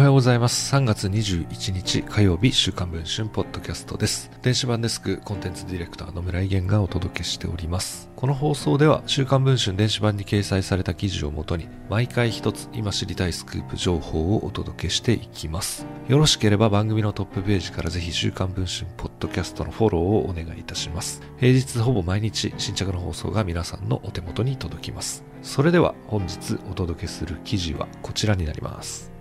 [0.00, 0.74] おはようございます。
[0.74, 4.30] 3月21日火曜日週刊文春ポッドキャストです。
[4.40, 8.08] 電子版デスクコンテンツディレクターの村井源がお届けしております。
[8.16, 15.84] この放送では週刊文春電子版に掲載された記事をもとに毎回一つ今知りたいスクープ情報をお届けしていきます。
[16.08, 21.20] よろしければ番組のトップページからぜひ週刊文春ポッドキャストのフォローをお願いいたします。
[21.36, 25.24] 平日ほぼ毎日新着の放送が皆さんのお手元に届きます。
[25.42, 29.12] それでは本日お届けする記事はこちらになります。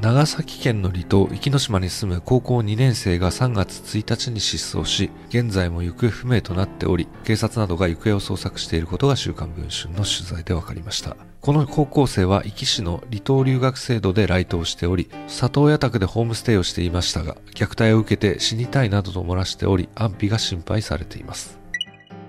[0.00, 11.16] 長崎県の離島壱岐島に住む高校2年生が3月1日に失踪し、現在も行方不明となっており、警察などが行方を捜索していることが週刊文春の取材で分かりました。
[11.40, 21.58] この高校生は壱岐市の離島留学制度で来島しており、里親宅でホームステイをしていましたが、虐待を受けて死にたいなどと漏らしており、安否が心配されています。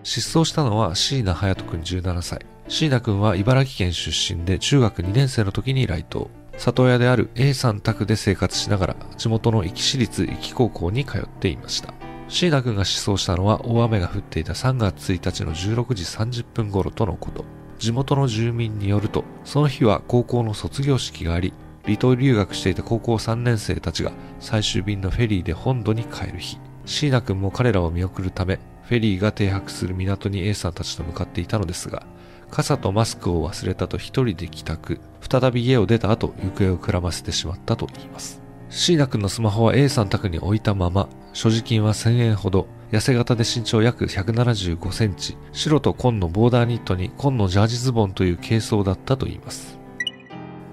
[0.03, 2.45] 失踪したのは椎名隼人君17歳。
[2.69, 6.29] 椎名君は茨城県出身で中学2年生の時に来島。
[6.57, 11.93] 里親である A さん宅で生活しながら地元の壱岐市立壱岐高校に通っていました。
[12.29, 17.45] 椎名君が失踪したのは大雨が降っていた3月1日の16時30分頃とのこと。
[17.79, 21.53] 地元の住民によると、その日は高校の卒業式があり、
[21.85, 26.57] 離島留学していた高校3年生たちが最終便のフェリーで本土に帰る日。
[26.85, 32.05] 椎名君も彼らを見送るため、フェリーが停泊する港に A さんたちと向かっていたのですが、
[32.49, 38.41] 傘とマスクを忘れたと一人で帰宅、再び家を出た後、行方をくらませてしまったと言います。
[38.69, 49.77] 椎名君のスマホは A さん宅に置いたまま、所持金は1000円ほど、痩せ型で身長約175センチ、白と紺のボーダーニットに紺のジャージズボンという軽装だったと言います。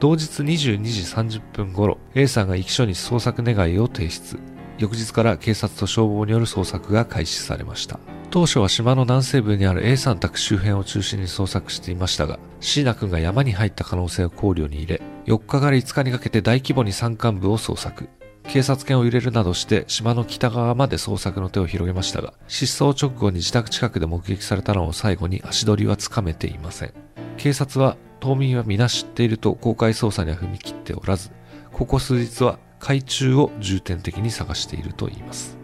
[0.00, 4.38] 同日22時30分頃、A さんが駅所に捜索願いを提出。
[4.78, 7.98] 翌日から警察と消防による捜索が開始されました。
[8.34, 18.08] 当初は島の南西部にある A 山宅周辺を中心に捜索していましたが、椎名君が山に入った可能性を考慮に入れ、4日から5日にかけて大規模に山間部を捜索。
[18.48, 26.92] 警察犬を入れるなどして島の北側まで捜索の手を広げましたが、失踪直後に自宅近くで目撃されたのを最後に足取りはつかめていません。
[27.36, 31.30] 警察は島民は皆知っていると公開捜査には踏み切っておらず、
[31.70, 35.56] ここ数日は海中を重点的に探しているといいます。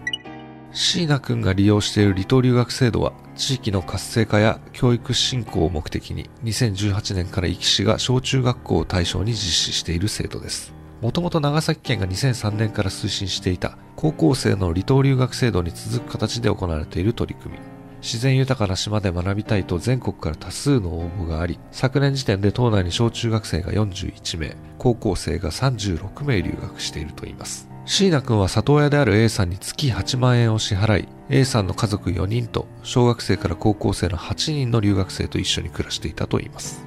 [0.72, 10.72] 椎名君が利用している離島留学制度は地域の活性化や教育振興を目的に2018年から壱岐市が小中学校を対象に実施している制度です。
[11.00, 17.60] もともと長崎県が2003年から推進していた高校生の離島留学制度に続く形で行われている取り組み。
[18.02, 27.69] 自然豊かな島で学びたいと全国から多数の応募があり、昨年時点で島内に小中学生が41名、高校生が36名留学しているといいます。
[27.92, 36.86] 椎名君は里親である A さんに月8万円を支払い、A さんの家族4人と小学生から高校生の8人の留学生と一緒に暮らしていたといいます。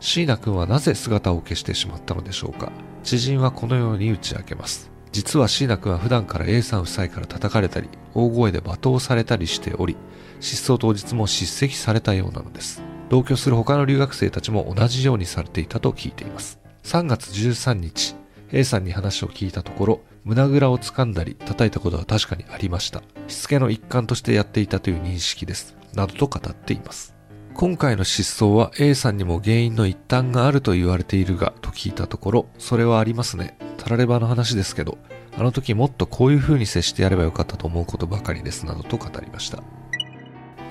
[0.00, 2.70] 椎名君はなぜ姿を消してしまったのでしょうか？
[3.02, 4.90] 知人はこのように打ち明けます。
[5.12, 9.96] 実は椎名君は普段から A さん夫妻から叩かれたり、大声で罵倒されたりしており、
[10.40, 12.82] 失踪当日も叱責されたようなのです。
[13.08, 16.60] 同居する他の留学生たちも同じようにされていたと聞いています。
[16.82, 18.14] 3月13日、
[18.52, 23.02] A さんに話を聞いたところ、胸ぐらを掴んだり叩いたことは確かにありました。
[23.26, 25.74] しつけの一環としてやっていたという認識です。
[25.94, 27.14] などと語っています。
[27.54, 33.56] 今回の失踪は A さんにも原因の一端があると言われているが、と聞いたところ、それはありますね。
[33.78, 34.98] たらればの話ですけど、
[35.36, 39.62] あの時もっとこういう風に接してやればよかったと思うことばかりです、などと語りました。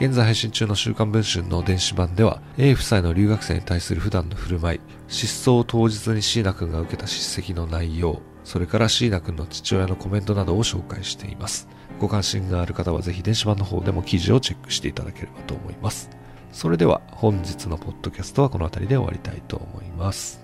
[0.01, 11.67] 現在配信中の週刊文春の電子版では A 夫妻の留学生に対する普段の振る舞い、失踪当日に椎名君が受けた叱責の内容、それから椎名君の父親のコメントなどを紹介しています。
[11.99, 16.09] ご関心がある方はぜひ電子版の方でも記事をチェックしていただければと思います。
[16.51, 20.43] それでは本日のポッドキャストはこの辺りで終わりたいと思います。